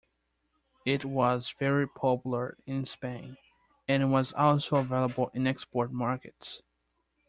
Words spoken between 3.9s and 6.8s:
was also available in export markets.